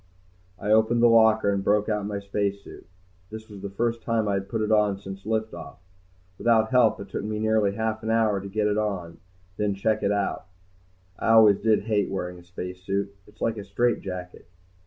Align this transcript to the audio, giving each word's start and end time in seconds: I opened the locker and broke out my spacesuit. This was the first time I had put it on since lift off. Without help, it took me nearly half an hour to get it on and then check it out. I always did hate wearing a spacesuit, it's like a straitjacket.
I 0.57 0.71
opened 0.71 1.03
the 1.03 1.07
locker 1.07 1.51
and 1.53 1.63
broke 1.63 1.87
out 1.87 2.07
my 2.07 2.17
spacesuit. 2.17 2.87
This 3.29 3.47
was 3.47 3.61
the 3.61 3.69
first 3.69 4.01
time 4.01 4.27
I 4.27 4.33
had 4.33 4.49
put 4.49 4.63
it 4.63 4.71
on 4.71 4.97
since 4.97 5.27
lift 5.27 5.53
off. 5.53 5.77
Without 6.39 6.71
help, 6.71 6.99
it 6.99 7.09
took 7.09 7.23
me 7.23 7.37
nearly 7.37 7.75
half 7.75 8.01
an 8.01 8.09
hour 8.09 8.41
to 8.41 8.49
get 8.49 8.65
it 8.65 8.79
on 8.79 9.05
and 9.05 9.17
then 9.57 9.75
check 9.75 10.01
it 10.01 10.11
out. 10.11 10.47
I 11.19 11.29
always 11.33 11.59
did 11.59 11.83
hate 11.83 12.09
wearing 12.09 12.39
a 12.39 12.43
spacesuit, 12.43 13.15
it's 13.27 13.41
like 13.41 13.57
a 13.59 13.63
straitjacket. 13.63 14.47